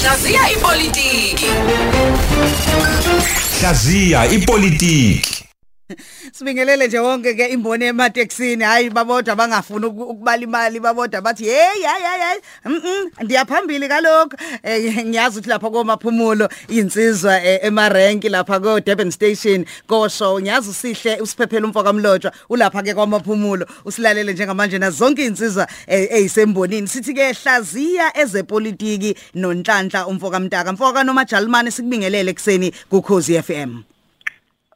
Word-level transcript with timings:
Hlaziya 0.00 0.50
ipolitiki. 0.50 1.46
Hlaziya 3.60 4.26
ipolitiki. 4.26 5.39
Sibingelele 6.32 6.86
nje 6.86 6.98
wonke 6.98 7.34
ke 7.34 7.46
imboni 7.46 7.84
emateksini 7.84 8.64
hayi 8.64 8.90
babodwa 8.90 9.36
bangafuni 9.36 9.86
uku- 9.86 10.02
ukubala 10.02 10.42
imali 10.42 10.80
babodwa 10.80 11.20
bathi 11.20 11.44
hey 11.44 11.82
hayi 11.82 12.02
hayi 12.04 12.40
mhm 12.64 13.08
ndiyaphambili 13.24 13.88
kaloko 13.88 14.36
Eh, 14.62 15.04
ngiyazi 15.06 15.36
ukuthi 15.38 15.48
lapha 15.48 15.70
komaphumulo 15.70 16.48
insizwa 16.68 17.44
eh, 17.44 17.58
emarenki 17.62 18.28
lapha 18.28 18.60
ko 18.60 18.80
Durban 18.80 19.10
Station 19.10 19.64
go 19.88 20.08
show 20.08 20.40
ngiyazi 20.40 20.70
usihle 20.70 21.16
usiphephela 21.20 21.66
umfoka 21.66 21.92
mlotshwa 21.92 22.32
ulapha 22.48 22.82
ke 22.82 22.94
kwamaphumulo 22.94 23.66
usilalele 23.84 24.32
njengamanje 24.32 24.78
na 24.78 24.90
zonke 24.90 25.24
insizwa 25.26 25.66
eh, 25.86 26.08
eyisembonini. 26.12 26.88
Sithi 26.88 27.14
ke 27.14 27.32
hlaziya 27.32 28.16
ezepolitiki 28.18 29.14
nonhlanhla 29.34 30.06
umfoka 30.06 30.40
mtaka 30.40 30.72
mfoka 30.72 31.04
noma 31.04 31.24
Jalimane 31.24 31.70
sikubingelele 31.70 32.30
ekseni 32.30 32.72
kuKhosi 32.90 33.42
FM 33.42 33.82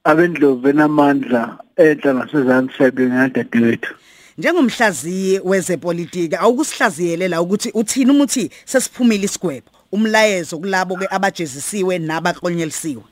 abendlovu 0.04 0.60
benamandla 0.62 1.58
enhla 1.76 2.14
ngasezantsi 2.14 2.76
siyabingelela 2.76 3.28
dadewethu 3.28 3.94
Njengomhlaziyi 4.38 5.40
wezepolitiki 5.44 6.36
awukusihlaziyelela 6.36 7.42
ukuthi 7.42 7.70
uthini 7.74 8.10
uma 8.10 8.24
uthi 8.24 8.50
sesiphumile 8.64 9.24
isigwebo 9.24 9.70
umlayezo 9.92 10.58
kulabo 10.58 10.96
ke 10.96 11.06
abajezisiwe 11.10 11.98
nabaklonyelisiwe 11.98 13.02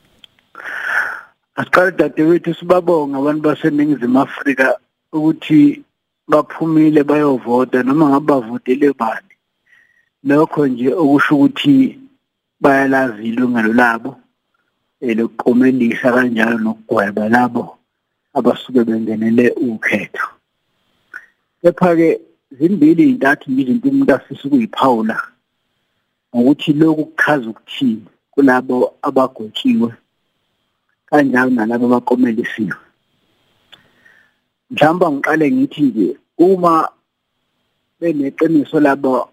asiqale 1.56 1.90
dadewethu 1.90 2.54
sibabonga 2.54 3.18
abantu 3.18 3.42
baseningizimu 3.42 4.20
afrika 4.20 4.78
ukuthi 5.12 5.84
baphumile 6.28 7.04
bayovota 7.04 7.82
noma 7.82 8.08
ngabe 8.08 8.26
bavotele 8.26 8.92
bani. 8.92 9.32
Lokho 10.24 10.66
nje 10.66 10.94
okusho 10.94 11.34
ukuthi 11.36 11.98
bayalazi 12.60 13.22
ilungelo 13.28 13.72
labo. 13.72 14.16
Elokuqomelisa 15.08 16.12
kanjalo 16.14 16.58
nokugweba 16.58 17.28
labo 17.28 17.64
abasuke 18.34 18.84
bengenele 18.84 19.50
ukhetho. 19.50 20.26
Kepha-ke 21.60 22.08
zimbili 22.58 23.02
iy'ntathu 23.04 23.50
nje 23.50 23.62
izinto 23.62 23.88
umuntu 23.88 24.14
afisa 24.14 24.42
ukuyiphawula 24.46 25.16
ngokuthi 26.34 26.72
lokhu 26.72 27.04
kuchaza 27.04 27.46
ukuthini 27.50 28.06
kulabo 28.32 28.76
abagwetshiwe 29.02 29.90
kanjalo 31.08 31.50
nalabo 31.50 31.86
abakomelisiwe. 31.86 32.74
Mhlawumbe 34.70 35.06
ngiqale 35.10 35.46
ngithi 35.52 35.82
nje 35.82 36.06
uma 36.38 36.88
beneqiniso 38.00 38.80
labo 38.80 39.28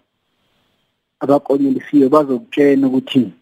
abakonelisiwe 1.20 2.08
bazokutshena 2.08 2.86
ukuthi 2.86 3.32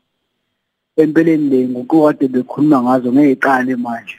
empeleni 1.03 1.51
le 1.51 1.69
ngokukade 1.69 2.29
bekhuluma 2.29 2.83
ngazo 2.83 3.13
ngeyiqale 3.13 3.77
manje 3.77 4.19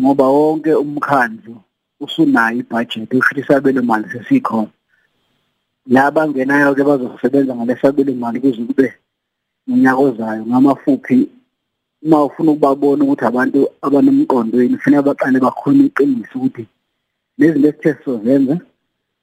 ngoba 0.00 0.26
wonke 0.28 0.72
umkhandlu 0.74 1.54
usunayo 2.00 2.58
ibudget 2.60 3.14
usho 3.14 3.40
isabelo 3.40 3.82
mali 3.82 4.08
sesikhona. 4.12 4.72
Laba 5.86 6.28
ngenayo 6.28 6.74
ke 6.74 6.82
bazosebenza 6.82 7.54
ngalesabelo 7.54 8.12
mali 8.14 8.40
kuze 8.40 8.62
kube 8.68 8.88
unyaka 9.68 10.00
ozayo 10.00 10.42
ngamafuphi 10.46 11.28
uma 12.02 12.24
ufuna 12.24 12.50
ukubabona 12.52 13.04
ukuthi 13.04 13.24
abantu 13.24 13.58
abanomqondweni 13.82 14.76
kufanele 14.76 15.02
baqale 15.02 15.38
bakhulume 15.40 15.86
iqiniso 15.86 16.38
ukuthi 16.38 16.66
lezi 17.38 17.52
zinto 17.52 17.68
esithe 17.68 17.94
sizozenza 17.94 18.56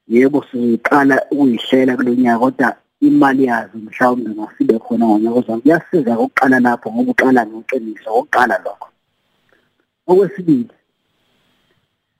yebo 0.08 0.44
sizoqala 0.48 1.16
ukuyihlela 1.32 1.96
kulo 1.96 2.14
nyaka 2.14 2.38
kodwa 2.38 2.76
imali 3.08 3.44
yazo 3.44 3.76
mhlawumbe 3.78 4.30
ngasibe 4.30 4.78
khona 4.78 5.04
ngonyaka 5.06 5.38
ozayo 5.38 5.60
kuyasiza 5.60 6.12
ukuqala 6.18 6.56
lapho 6.60 6.86
ngoba 6.92 7.10
uqala 7.10 7.40
ngeqiniso 7.46 8.08
okuqala 8.18 8.56
lokho. 8.64 8.88
Okwesibili 10.08 10.74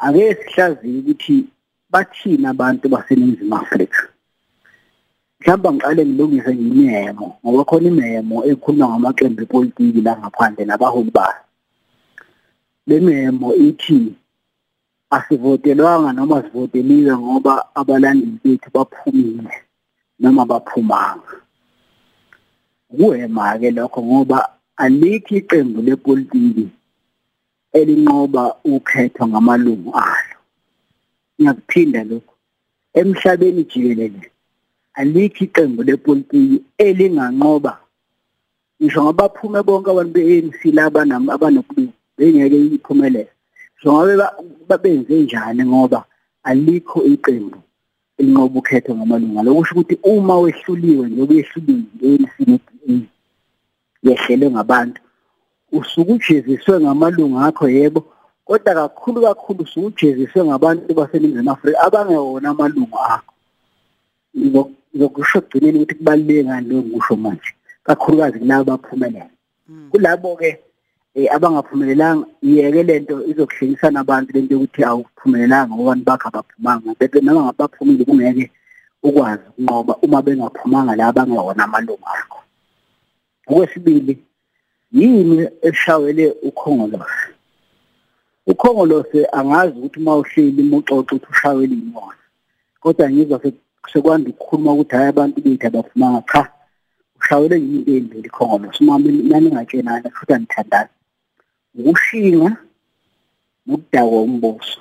ake 0.05 0.22
sihlaziye 0.41 0.99
ukuthi 1.00 1.37
bathina 1.93 2.50
abantu 2.50 2.84
baseningizimu 2.89 3.56
Afrika. 3.56 4.00
Mhlawumbe 5.41 5.69
ngiqale 5.72 6.03
ngilungise 6.06 6.53
imemo 6.53 7.27
ngoba 7.43 7.65
khona 7.69 7.89
imemo 7.89 8.37
ekhuluma 8.51 8.87
ngamaqembu 8.89 9.41
epolitiki 9.43 10.01
la 10.06 10.12
ngaphandle 10.21 10.65
nabaholi 10.65 11.11
bayo. 11.11 11.43
Le 12.87 13.01
memo 13.01 13.49
ithi 13.55 14.15
asivotelwanga 15.11 16.12
noma 16.12 16.43
sivoteliwe 16.43 17.12
ngoba 17.16 17.55
abalandeli 17.75 18.39
bethu 18.43 18.69
baphumile. 18.75 19.64
Noma 20.21 20.45
baphumanga 20.47 21.35
kuhema 22.91 23.59
ke 23.59 23.71
lokho 23.71 24.03
ngoba 24.03 24.39
alikho 24.77 25.37
iqembu 25.37 25.83
lepolitiki 25.83 26.69
elinqoba 27.73 28.55
ukhethwa 28.65 29.29
ngamalungu 29.29 29.91
alo. 29.95 30.39
Ngiyakuphinda 31.39 32.05
lokho. 32.05 32.35
Emhlabeni 32.95 33.65
jikelele 33.65 34.31
alikho 34.95 35.45
iqembu 35.45 35.83
lepolitiki 35.83 36.63
elinganqoba 36.79 37.73
ngisho 38.81 39.01
ngabaphume 39.05 39.63
bonke 39.67 39.91
abantu 39.91 40.13
be-ANC 40.15 40.61
laba 40.77 41.01
abanobulungu 41.35 41.93
bengeke 42.17 42.59
iphumelele. 42.77 43.33
So 43.83 43.93
ngabe 43.93 44.15
babenze 44.69 45.15
njani 45.23 45.65
ngoba 45.65 46.05
alikho 46.43 47.03
iqembu 47.05 47.59
elinqoba 48.19 48.59
ukhetho 48.59 48.95
ngamalunga 48.95 49.43
lokusho 49.43 49.73
ukuthi 49.75 49.95
uma 50.03 50.35
wehluliwe 50.43 51.05
njengoba 51.07 51.35
yehluliwe 51.35 51.83
i-ANC 52.03 52.35
ne-DA 52.49 52.97
yehlelwe 54.07 54.51
ngabantu 54.51 55.01
usuke 55.73 56.13
ujeziswe 56.13 56.81
ngamalunga 56.81 57.47
akho 57.47 57.69
yebo? 57.69 58.01
Kodwa 58.45 58.75
kakhulu 58.75 59.21
kakhulu 59.23 59.63
usuke 59.63 59.87
ujeziswe 59.87 60.45
ngabantu 60.45 60.95
baseningizimu 60.95 61.51
afrika 61.51 61.81
abangewona 61.87 62.49
amalungu 62.51 62.99
akho. 62.99 63.33
Ngizokusho 64.37 65.39
ekugcineni 65.39 65.77
ukuthi 65.79 65.95
kubaluleke 65.95 66.45
ngani 66.45 66.69
lokho 66.69 66.89
ngisho 66.89 67.17
manje? 67.17 67.51
Kakhulukazi 67.85 68.39
kulabo 68.39 68.65
baphumelela 68.71 69.35
kulabo-ke 69.91 70.51
um 70.51 70.74
abangaphumelelanga 71.15 72.27
yeke 72.43 72.83
lento 72.83 73.15
izokuhlekisana 73.31 74.01
abantu 74.01 74.33
lento 74.35 74.55
yokuthi 74.55 74.81
awuphumelelanga 74.85 75.75
ngobani 75.75 76.03
bakho 76.03 76.29
abaphumanga. 76.29 76.95
Bebe 76.99 77.21
noma 77.21 77.43
ngabe 77.43 77.59
baphumile 77.59 78.05
kungeke 78.05 78.51
ukwazi 79.03 79.43
ukunqoba 79.51 79.95
uma 80.03 80.23
bengaphumanga 80.23 80.97
la 80.97 81.13
bangewona 81.13 81.65
amalungu 81.65 82.07
akho. 82.19 82.39
Okwesibili 83.47 84.19
yini 84.93 85.49
eshawele 85.63 86.35
ukhongolose? 86.43 87.31
Ukhongolose 88.47 89.29
angazi 89.33 89.79
ukuthi 89.79 89.99
uma 90.01 90.17
uhleli 90.17 90.63
muxoxa 90.63 91.15
ukuthi 91.15 91.27
ushawele 91.31 91.75
inyoni 91.75 92.23
kodwa 92.81 93.11
ngizwa 93.11 93.41
sekwanda 93.93 94.31
ukukhuluma 94.31 94.73
ukuthi 94.73 94.97
hayi 94.97 95.09
abantu 95.09 95.41
bethu 95.41 95.67
abaphumanga 95.67 96.23
cha 96.33 96.43
ushawele 97.21 97.57
yinto 97.61 97.91
embili 97.91 98.27
ikhongolose 98.29 98.79
uma 98.83 98.99
naningatshenana 98.99 100.11
futhi 100.11 100.33
anithandani 100.35 100.94
ukushinga 101.79 102.57
nokudakwa 103.67 104.23
umbuso 104.23 104.81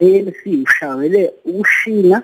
ANC 0.00 0.40
ushawele 0.64 1.32
ukushinga 1.44 2.22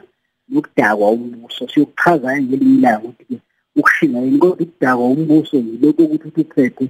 nokudakwa 0.48 1.10
umbuso 1.10 1.68
siyokuchaza 1.68 2.42
ngelinye 2.42 2.74
ilanga 2.78 3.08
ukuthi 3.08 3.36
ukushinga 3.76 4.18
yini 4.18 4.38
kodwa 4.38 4.54
ukudakwa 4.54 5.06
umbuso 5.14 5.56
yilokho 5.56 6.02
ukuthi 6.02 6.40
uthethe 6.40 6.86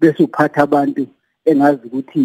bese 0.00 0.22
uphatha 0.22 0.62
abantu 0.62 1.06
engazi 1.44 1.86
ukuthi 1.86 2.22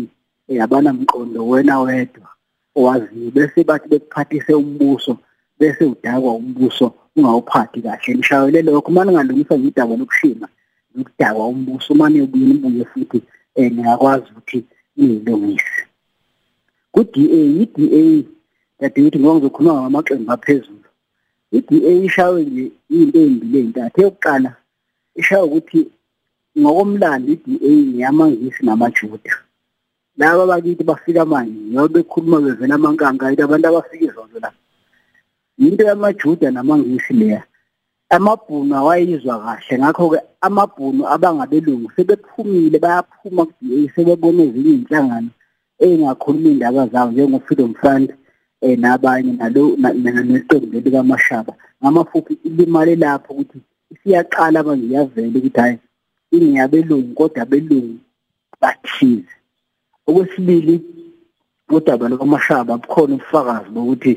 abanamqondo 0.63 1.47
wena 1.47 1.79
wedwa 1.79 2.27
owaziyo. 2.75 3.31
Bese 3.31 3.63
bathi 3.63 3.87
bekuphathise 3.89 4.53
umbuso 4.53 5.17
bese 5.59 5.83
udakwa 5.85 6.33
umbuso 6.33 6.93
ungawuphathi 7.15 7.81
kahle. 7.81 8.13
Nishawele 8.13 8.61
lokho 8.61 8.91
uma 8.91 9.05
ningalungisa 9.05 9.59
ngidaba 9.59 9.95
lokushinga 9.95 10.47
nokudakwa 10.95 11.47
umbuso 11.47 11.93
uma 11.93 12.09
niyobuye 12.09 12.45
nibuye 12.45 12.85
futhi 12.85 13.21
um 13.55 13.69
ningakwazi 13.75 14.25
ukuthi 14.31 14.59
niyilungise 14.95 15.81
ku-DA 16.93 17.41
i-DA 17.63 18.03
dadewethu 18.79 19.19
ngoba 19.19 19.35
ngizokhuluma 19.35 19.81
ngamaqembu 19.81 20.31
aphezulu 20.31 20.87
i-DA 21.57 21.91
ishawe 22.07 22.39
nje 22.45 22.65
into 22.89 23.17
ey'mbili 23.19 23.57
ey'ntathu 23.59 23.97
eyokuqala 24.01 24.51
ishawe 25.19 25.45
ukuthi 25.47 25.79
ngokomlando 26.59 27.27
i-DA 27.33 27.71
ngiyamangisi 27.87 28.61
namajuda. 28.65 29.33
Laba 30.17 30.45
bakithi 30.51 30.83
bafika 30.83 31.25
manje 31.25 31.59
ngoba 31.71 31.87
bekhuluma 31.93 32.37
bevela 32.45 32.75
amankanga 32.75 33.29
yithi 33.29 33.43
abantu 33.43 33.65
abafika 33.67 34.05
izonto 34.05 34.37
la 34.43 34.51
into 35.57 35.83
yamajuda 35.89 36.51
namangisi 36.51 37.13
leya 37.13 37.43
amabhunu 38.15 38.75
awayizwa 38.75 39.39
kahle 39.43 39.75
ngakho-ke 39.79 40.19
amabhunu 40.41 41.01
abangabelungu 41.13 41.87
sebephumile 41.95 42.77
bayaphuma 42.79 43.43
ku-DA 43.47 43.87
sebebona 43.95 44.41
ezinye 44.47 44.71
iy'nhlangano 44.75 45.31
ey'ngakhuluma 45.83 46.47
iy'ndaba 46.49 46.83
zabo 46.91 47.11
njengo-freedom 47.11 47.73
fund 47.81 48.07
um 48.61 48.75
nabanye 48.81 49.31
nalo 49.39 49.63
neqembu 49.79 50.67
leli 50.73 50.91
kamashaba. 50.91 51.53
Ngamafuphi 51.81 52.33
limale 52.57 52.95
lapho 52.95 53.33
ukuthi 53.33 53.57
siyaqala 54.03 54.63
manje 54.63 54.85
ngiyavela 54.85 55.37
ukuthi 55.39 55.59
hayi 55.59 55.77
ingiyabelungu 56.35 57.13
kodwa 57.15 57.41
abelungu 57.43 57.97
bathize. 58.61 59.33
Okwesibili 60.07 60.75
kodaba 61.69 62.09
lwamashaba 62.11 62.77
bukhona 62.77 63.15
ubufakazi 63.15 63.69
bokuthi 63.71 64.13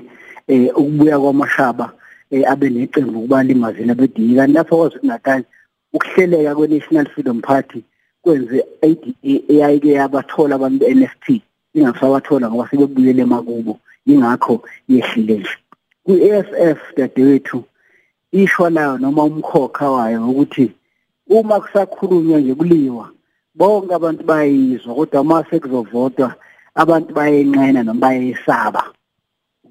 eh 0.49 0.69
ukubuya 0.76 1.17
kwamashaba 1.23 1.87
eh 2.34 2.44
abe 2.52 2.66
neqembu 2.70 3.20
kubalimazela 3.22 3.94
bediki 3.94 4.34
kanti 4.38 4.54
lapho 4.56 4.76
kwaZulu 4.76 5.06
Natal 5.10 5.42
ukuhleleka 5.94 6.54
kwe-National 6.56 7.06
Freedom 7.12 7.40
Party 7.40 7.81
kwenze 8.22 8.58
ADA 8.82 9.32
eyayike 9.52 9.90
yabathola 9.98 10.54
abantu 10.54 10.78
be-NFP 10.81 11.26
ingasabathola 11.75 12.48
ngoba 12.48 12.69
sebebuyele 12.69 13.22
emakubo. 13.22 13.75
Ingakho 14.06 14.54
yehlile. 14.88 15.34
Nje 15.36 15.54
kwi-AFF 16.04 16.81
dadewethu 16.96 17.64
ishwa 18.32 18.70
layo 18.70 18.98
noma 18.98 19.25
umkhokha 19.25 19.90
wayo 19.90 20.31
ukuthi 20.31 20.72
uma 21.28 21.60
kusakhulunywa 21.60 22.40
nje 22.40 22.54
kuliwa 22.54 23.10
bonke 23.54 23.94
abantu 23.94 24.22
bayizwa 24.25 24.94
kodwa 24.94 25.20
uma 25.20 25.44
sekuzovotwa 25.50 26.34
abantu 26.75 27.14
bayenqena 27.14 27.82
noma 27.82 28.00
bayesaba 28.00 28.94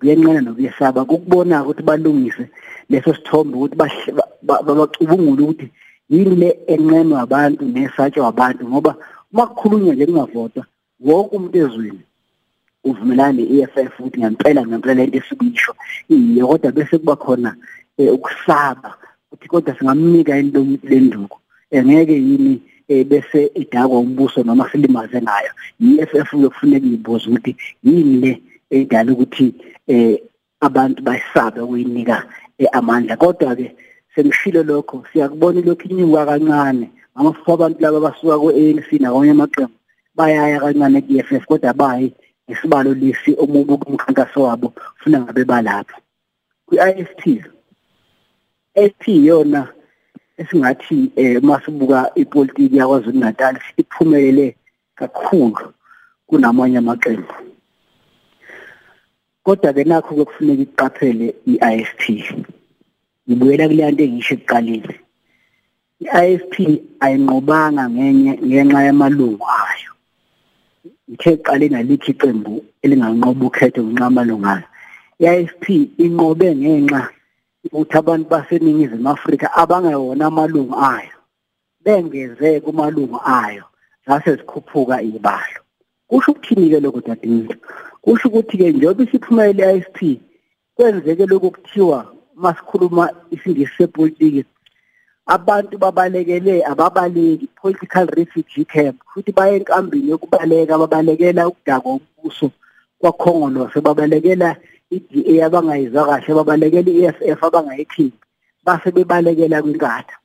kuyenqena 0.03 0.41
nokuyesaba 0.41 1.05
kukubona 1.05 1.63
ukuthi 1.63 1.83
balungise 1.87 2.45
leso 2.89 3.13
sithombe 3.15 3.55
ukuthi 3.55 3.75
bacubungule 4.77 5.41
ukuthi 5.43 5.67
yini 6.09 6.35
le 6.35 6.49
enqenwa 6.67 7.21
abantu 7.25 7.63
nesatshwa 7.65 8.27
abantu 8.27 8.67
ngoba 8.67 8.91
uma 9.31 9.47
kukhulunywa 9.47 9.93
nje 9.95 10.05
kungavotwa 10.05 10.63
wonke 10.99 11.35
umuntu 11.35 11.57
ezweni 11.63 12.03
uvumelana 12.83 13.33
ne-EFF 13.33 13.93
ukuthi 13.99 14.19
ngempela 14.19 14.61
ngempela 14.67 14.93
lento 14.99 15.17
esibisho 15.17 15.73
iye 16.09 16.43
kodwa 16.43 16.71
bese 16.75 16.97
kuba 16.97 17.15
khona 17.15 17.51
ukusaba 18.15 18.89
ukuthi 19.31 19.47
kodwa 19.47 19.75
singamnika 19.77 20.37
into 20.37 20.59
lenduku. 20.83 21.37
Engeke 21.71 22.13
yini 22.27 22.61
bese 23.09 23.51
idakwa 23.55 23.99
umbuso 23.99 24.43
noma 24.43 24.69
silimaze 24.69 25.21
ngayo. 25.21 25.51
i-EFF 25.81 26.33
yokufuneka 26.33 26.87
ibuza 26.87 27.25
ukuthi 27.29 27.55
yini 27.83 28.15
le 28.21 28.41
edala 28.77 29.11
ukuthi 29.13 29.47
eh 29.87 30.17
abantu 30.59 30.99
bayisabe 31.03 31.59
ukuyinika 31.61 32.17
amandla. 32.71 33.17
Kodwa 33.17 33.55
ke 33.55 33.75
sengishilo 34.15 34.63
lokho 34.63 35.03
siyakubona 35.13 35.61
lokhu 35.61 35.87
inyuka 35.89 36.25
kancane. 36.25 36.87
Ngamafuku 37.13 37.51
abantu 37.51 37.77
laba 37.81 37.99
basuka 37.99 38.39
ku-ANC 38.41 38.89
nakwanye 38.99 39.31
amaqembu 39.31 39.77
bayaya 40.15 40.59
kancane 40.59 41.01
ku-EFF 41.01 41.45
kodwa 41.45 41.73
bayi 41.73 42.13
nesibalo 42.47 42.93
lesi 42.93 43.31
omubi 43.41 43.77
kumkhankaso 43.77 44.43
wabo 44.43 44.73
funa 44.99 45.21
ngabe 45.21 45.43
balapha. 45.45 45.97
kwi-IFT 46.67 47.23
SP 48.89 49.03
yona 49.27 49.61
esingathi 50.37 51.11
eh 51.15 51.41
masibuka 51.43 52.11
ipolitiki 52.15 52.77
yakwaZulu 52.77 53.19
Natal 53.19 53.55
iphumelele 53.77 54.55
kakhulu 54.95 55.73
kunamanye 56.27 56.77
amaqembu. 56.77 57.33
Kodwa 59.43 59.73
ke 59.73 59.83
nakho 59.83 60.15
kufuneka 60.15 60.63
iqaphele 60.63 61.27
i-IFP 61.51 62.01
ngibuyela 63.27 63.67
kule 63.69 63.83
nto 63.91 64.03
engisho 64.03 64.33
ekuqaleni. 64.35 64.95
i-IFP 66.03 66.53
ayinqobanga 67.03 67.83
ngenye 67.89 68.31
ngenxa 68.47 68.79
yamalungu 68.87 69.45
ayo. 69.67 69.91
Ngithe 71.09 71.29
eqaleni 71.35 71.75
alikho 71.75 72.11
iqembu 72.11 72.53
elinganqoba 72.83 73.43
ukhetho 73.47 73.81
ngenxa 73.83 74.05
yamalungu 74.07 74.47
ayo. 74.53 74.67
i-IFP 75.23 75.65
inqobe 76.05 76.47
ngenxa 76.61 77.01
ukuthi 77.65 77.95
abantu 77.97 78.25
baseningizimu 78.31 79.09
Afrika 79.15 79.47
abangewona 79.61 80.25
amalungu 80.27 80.75
ayo 80.75 81.17
bengeze 81.83 82.59
kumalungu 82.63 83.19
ayo 83.23 83.63
zase 84.07 84.35
zikhuphuka 84.35 85.01
ibalo. 85.01 85.62
Kusho 86.13 86.31
ukuthini 86.31 86.69
ke 86.69 86.79
lokho 86.79 87.01
dadewethu? 87.01 87.57
Kusho 88.01 88.29
ukuthi 88.29 88.57
ke 88.57 88.71
njengoba 88.71 89.03
isiphumelele 89.03 89.63
i-IFP 89.63 90.19
kwenzeke 90.75 91.25
lokho 91.25 91.49
kuthiwa 91.49 92.13
masikhuluma 92.35 93.09
isingisi 93.31 93.73
sepolitiki 93.77 94.45
abantu 95.25 95.77
babalekele 95.77 96.65
ababaleki 96.65 97.47
political 97.61 98.05
refugee 98.05 98.65
camp 98.65 99.01
futhi 99.13 99.31
baye 99.31 99.55
enkambini 99.57 100.09
yokubaleka 100.09 100.77
babalekela 100.77 101.47
ukudakwa 101.47 101.99
umbuso 101.99 102.51
kwakhongolose 102.99 103.81
babalekela 103.81 104.55
i-DA 104.91 105.45
abangayizwa 105.45 106.05
kahle 106.05 106.33
babalekela 106.33 106.91
i-EFF 106.91 107.43
abangayikhiphi 107.43 108.19
base 108.63 108.91
bebalekela 108.91 109.61
kwinkatha 109.61 110.17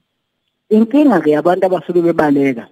inkinga 0.68 1.20
ke 1.20 1.30
yabantu 1.30 1.66
abasuke 1.66 2.00
bebaleka 2.02 2.68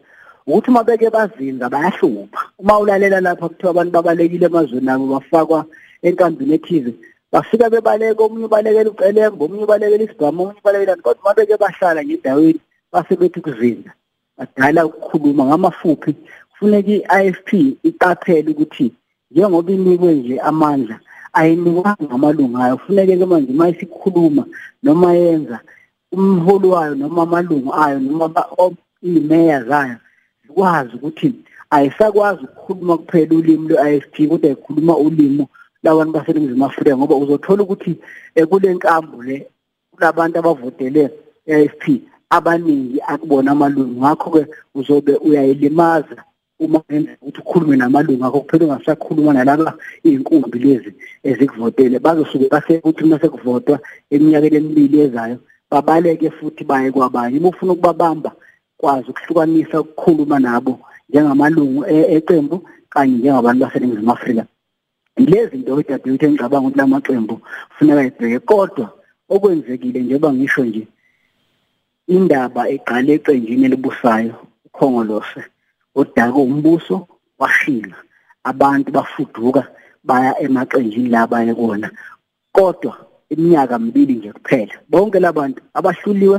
ukuthi 0.46 0.70
uma 0.70 0.84
beke 0.84 1.10
bazinza 1.10 1.68
bayahlupha. 1.68 2.45
Uma 2.58 2.78
ulalela 2.78 3.20
lapha 3.20 3.48
kuthiwa 3.48 3.70
abantu 3.70 3.92
babalekile 3.92 4.46
emazweni 4.46 4.90
abo 4.90 5.06
bafakwa 5.06 5.66
enkambini 6.02 6.54
ethize 6.54 6.92
bafika 7.32 7.70
bebaleka 7.70 8.22
omunye 8.24 8.46
ubalekela 8.46 8.90
ucelembe 8.90 9.44
omunye 9.44 9.64
ubalekela 9.64 10.04
isigama 10.04 10.42
omunye 10.42 10.60
ubalekela 10.60 10.96
kodwa 10.96 11.22
uma 11.22 11.34
beke 11.36 11.56
bahlala 11.62 12.00
ngendaweni 12.04 12.60
base 12.92 13.16
bethi 13.16 13.40
kuzinza 13.40 13.92
badala 14.38 14.86
ukukhuluma 14.86 15.44
ngamafuphi 15.44 16.12
kufuneka 16.50 16.90
i-IFP 16.96 17.50
iqaphele 17.88 18.50
ukuthi 18.50 18.86
njengoba 19.30 19.72
inikwe 19.72 20.14
nje 20.14 20.40
amandla 20.40 20.96
ayinikwanga 21.32 22.10
amalungu 22.10 22.58
ayo. 22.58 22.76
Kufuneke 22.76 23.16
ke 23.16 23.26
manje 23.26 23.52
uma 23.52 23.68
isikhuluma 23.68 24.44
noma 24.82 25.12
yenza 25.12 25.60
umholi 26.12 26.68
wayo 26.68 26.94
noma 26.94 27.22
amalungu 27.22 27.74
ayo 27.74 27.98
noma 28.00 28.26
imeya 29.02 29.64
zayo 29.64 29.96
zikwazi 30.42 30.96
ukuthi 30.96 31.34
ayisakwazi 31.70 32.44
ukukhuluma 32.44 32.98
kuphela 32.98 33.36
ulimi 33.36 33.68
lwe-IFP 33.68 34.28
kodwa 34.28 34.50
ikhuluma 34.50 34.96
ulimi 34.96 35.46
labantu 35.82 36.12
baseningizimu 36.12 36.64
Afrika 36.66 36.96
ngoba 36.96 37.16
uzothola 37.16 37.62
ukuthi 37.62 37.96
kule 38.48 38.74
nkambu 38.74 39.22
le 39.22 39.46
kulabantu 39.90 40.38
abavotele 40.38 41.10
i-IFP 41.46 42.02
abaningi 42.30 43.00
akubona 43.06 43.50
amalungu. 43.52 44.00
Ngakho 44.00 44.30
ke 44.30 44.46
uzobe 44.74 45.14
uyayilimaza 45.16 46.16
uma 46.58 46.80
ngenza 46.90 47.10
ukuthi 47.20 47.40
ukhulume 47.40 47.76
namalungu. 47.76 48.24
Akho 48.24 48.40
kuphela 48.40 48.64
ungasakhuluma 48.64 49.32
nalaba 49.32 49.74
iy'nkumbi 50.04 50.58
lezi 50.58 50.94
ezikuvotele. 51.24 51.98
Bazosuke 51.98 52.48
base 52.48 52.78
ukuthi 52.78 53.04
uma 53.04 53.20
sekuvotwa 53.20 53.78
eminyakeni 54.10 54.56
emibili 54.56 55.00
ezayo 55.00 55.38
babaleke 55.70 56.30
futhi 56.30 56.64
baye 56.64 56.90
kwabanye. 56.92 57.38
Uma 57.38 57.48
ufuna 57.48 57.72
ukubabamba 57.72 58.32
kwazi 58.76 59.11
ukuhlukanisa 59.11 59.80
ukukhuluma 59.80 60.38
nabo. 60.38 60.80
Njengamalungu 61.08 61.80
eqembu 62.16 62.56
kanye 62.92 63.14
njengabantu 63.18 63.60
baseningizimu 63.64 64.12
Afrika. 64.12 64.44
Lezi 65.16 65.50
zinto 65.50 65.82
dadewethu 65.88 66.26
engicabanga 66.26 66.66
ukuthi 66.66 66.78
lamaqembu 66.78 67.34
kufuneka 67.68 68.02
ibheke 68.08 68.38
kodwa 68.50 68.86
okwenzekile 69.28 70.00
njengoba 70.00 70.32
ngisho 70.32 70.64
nje 70.64 70.84
indaba 72.14 72.62
eqale 72.75 73.12
eqenjini 73.16 73.64
elibusayo 73.66 74.34
ukhongolose 74.66 75.40
odaka 75.94 76.38
umbuso 76.48 76.96
washila. 77.40 77.96
Abantu 78.50 78.88
bafuduka 78.96 79.62
baya 80.04 80.32
emaqenjini 80.44 81.08
la 81.08 81.26
baye 81.26 81.54
kona 81.54 81.90
kodwa 82.52 82.94
iminyaka 83.30 83.78
mibili 83.78 84.14
nje 84.14 84.32
kuphela 84.32 84.75
bonke 84.88 85.18
labantu 85.20 85.60
abahluliwe 85.75 86.38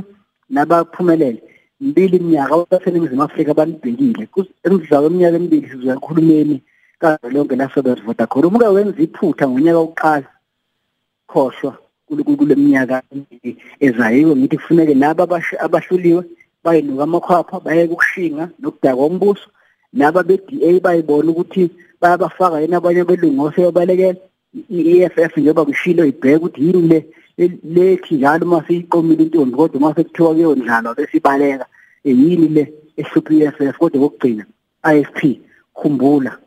nabaphumelele 0.50 1.42
mbili 1.80 2.16
iminyaka 2.16 2.54
abaseningizimu 2.54 3.22
Afrika 3.22 3.54
banibhekile 3.54 4.28
emidlawo 4.64 5.06
eminyaka 5.06 5.36
emibili 5.36 5.68
sizoya 5.70 5.94
ekhulumeni 5.96 6.56
kaze 7.00 7.28
lonke 7.30 7.56
lasobezivota 7.56 8.26
khona. 8.26 8.46
Umuke 8.48 8.66
wenza 8.66 9.02
iphutha 9.02 9.48
ngonyaka 9.48 9.78
wokuqala 9.78 10.28
khohlwa 11.30 11.72
kule 12.38 12.54
minyaka 12.54 13.02
ezayo 13.86 14.36
ngithi 14.36 14.56
kufuneke 14.56 14.94
laba 14.94 15.24
abahluliwe 15.64 16.22
bayinuka 16.64 17.02
amakhwapha 17.02 17.60
bayeke 17.64 17.92
ukushinga 17.92 18.44
nokudakwa 18.60 19.06
umbuso 19.06 19.48
laba 19.92 20.22
be-DA 20.22 20.80
bayibona 20.80 21.30
ukuthi 21.30 21.70
bayabafaka 22.00 22.60
yena 22.60 22.76
abanye 22.76 23.04
belungu 23.04 23.42
oseyobalekela 23.44 24.18
i-EFF 24.70 25.32
njengoba 25.36 25.64
kushilo 25.64 26.04
ibheke 26.04 26.36
ukuthi 26.36 26.60
yini 26.66 26.88
le 26.90 26.98
lethi 27.74 28.14
njalo 28.14 28.46
uma 28.46 28.64
siyiqomile 28.66 29.22
intombi 29.22 29.56
kodwa 29.56 29.80
uma 29.80 29.94
sekuthiwa 29.94 30.34
kuyondlalwa 30.34 30.94
besibaleka 30.94 31.66
yini 32.04 32.48
le 32.48 32.72
ehlupha 32.96 33.34
i-EFF 33.34 33.78
kodwa 33.78 34.00
kokugcina 34.00 34.44
IFP 34.94 35.40
khumbula 35.74 36.38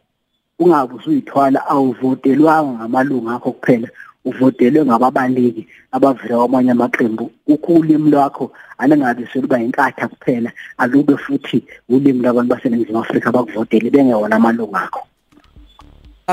ungabe 0.60 0.94
usuyithwala 0.96 1.60
awuvotelwanga 1.68 2.72
ngamalungu 2.74 3.30
akho 3.30 3.52
kuphela 3.52 3.88
uvotelwe 4.26 4.86
ngababaleki 4.86 5.68
abavela 5.92 6.38
kwamanye 6.38 6.72
amaqembu. 6.72 7.32
Ukulimi 7.48 8.12
lwakho 8.12 8.52
alingabe 8.78 9.28
seluba 9.34 9.64
inkatha 9.64 10.08
kuphela 10.08 10.52
alube 10.78 11.18
futhi 11.18 11.64
ulimi 11.90 12.22
labantu 12.22 12.50
baseningizimu 12.56 13.00
Afrika 13.00 13.30
abakuvotele 13.30 13.90
bengewona 13.90 14.36
amalungu 14.36 14.78
akho. 14.78 15.02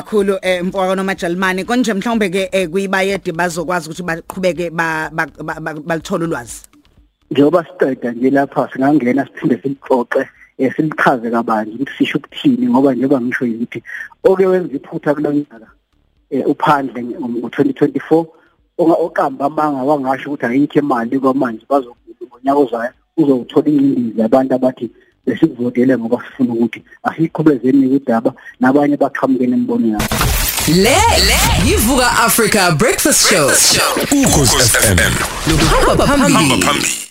Kakhulu 0.02 0.38
eh 0.42 0.62
mfowabo 0.64 0.94
nomajalimane 0.94 1.64
konje 1.64 1.94
mhlawumbe 1.94 2.30
ke 2.30 2.66
kuyibayede 2.68 3.32
bazokwazi 3.32 3.90
ukuthi 3.90 4.02
baqhubeke 4.02 4.70
balithola 5.88 6.24
ulwazi. 6.24 6.62
Njengoba 7.30 7.64
siqeda 7.64 8.12
nje 8.12 8.30
lapha 8.30 8.68
singangena 8.72 9.26
siphinde 9.26 9.56
silixoxe 9.62 10.28
eh, 10.58 10.72
silichaze 10.76 11.30
kabanzi 11.30 11.70
ukuthi 11.70 11.92
sisho 11.98 12.18
ukuthini 12.18 12.66
ngoba 12.66 12.94
njengoba 12.94 13.20
ngisho 13.20 13.44
ukuthi 13.44 13.82
oke 14.24 14.46
wenza 14.46 14.76
iphutha 14.76 15.14
kulonyaka 15.14 15.68
eh, 16.30 16.46
uphandle 16.46 17.02
ngo-2024 17.02 18.26
oqamba 18.78 19.44
amanga 19.44 19.82
wangasho 19.82 20.30
ukuthi 20.30 20.46
ayikho 20.46 20.78
imali 20.78 21.20
kwamanje 21.20 21.66
bazongonyaka 21.70 22.58
ozayo 22.58 22.92
uzowuthola 23.16 23.68
ingcindezi 23.68 24.22
abantu 24.22 24.54
abathi 24.54 24.90
besikuvotele 25.28 25.98
ngoba 25.98 26.18
sifuna 26.24 26.52
ukuthi 26.54 26.82
asiyiqhubezeni 27.02 27.86
udaba 27.96 28.32
nabanye 28.60 28.96
baqhamukene 28.96 29.54
embono 29.56 29.86
yabo 29.92 30.06
Le 30.68 30.96
yivuka 31.66 32.06
Africa 32.26 32.72
Breakfast 32.78 33.28
Show. 33.30 33.48
ukhosi 34.12 34.56
FM 34.58 34.98
Hamba 35.88 36.06
phambili. 36.06 36.62
phambili 36.62 37.07